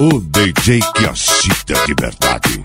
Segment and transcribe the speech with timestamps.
[0.00, 2.64] O DJ que assiste de verdade.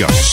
[0.00, 0.29] Yo.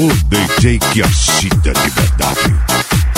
[0.00, 3.09] O DJ que assiste de verdade.